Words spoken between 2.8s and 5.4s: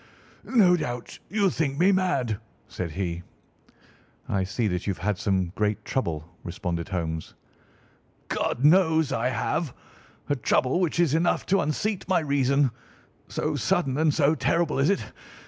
he. "I see that you have had